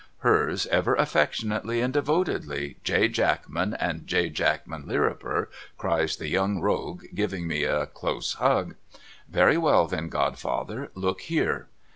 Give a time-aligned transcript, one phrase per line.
[0.21, 3.07] 'Hers ever affectionately and devotedly J.
[3.07, 4.29] Jackman, and J.
[4.29, 8.73] Jackman Lirriper,' cries the Young Rogue giving me a close hug.'
[9.37, 10.89] Very well then godfather.
[10.95, 11.67] Look here.